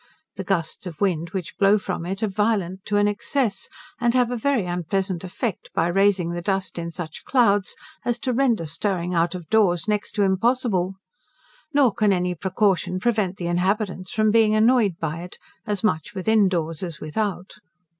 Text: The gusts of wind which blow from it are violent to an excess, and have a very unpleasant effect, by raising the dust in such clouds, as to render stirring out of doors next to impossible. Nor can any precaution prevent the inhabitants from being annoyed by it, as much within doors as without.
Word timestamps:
The 0.35 0.43
gusts 0.43 0.87
of 0.87 0.99
wind 0.99 1.29
which 1.29 1.59
blow 1.59 1.77
from 1.77 2.07
it 2.07 2.23
are 2.23 2.27
violent 2.27 2.85
to 2.85 2.97
an 2.97 3.07
excess, 3.07 3.69
and 3.99 4.15
have 4.15 4.31
a 4.31 4.35
very 4.35 4.65
unpleasant 4.65 5.23
effect, 5.23 5.69
by 5.75 5.85
raising 5.85 6.29
the 6.31 6.41
dust 6.41 6.79
in 6.79 6.89
such 6.89 7.23
clouds, 7.23 7.75
as 8.03 8.17
to 8.21 8.33
render 8.33 8.65
stirring 8.65 9.13
out 9.13 9.35
of 9.35 9.47
doors 9.49 9.87
next 9.87 10.13
to 10.13 10.23
impossible. 10.23 10.95
Nor 11.71 11.93
can 11.93 12.11
any 12.11 12.33
precaution 12.33 12.99
prevent 12.99 13.37
the 13.37 13.45
inhabitants 13.45 14.09
from 14.11 14.31
being 14.31 14.55
annoyed 14.55 14.95
by 14.99 15.19
it, 15.21 15.37
as 15.67 15.83
much 15.83 16.15
within 16.15 16.47
doors 16.49 16.81
as 16.81 16.99
without. 16.99 17.57